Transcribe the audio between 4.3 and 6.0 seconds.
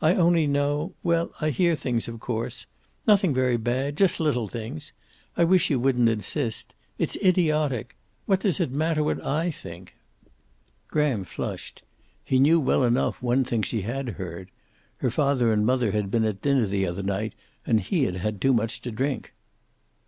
things. I wish you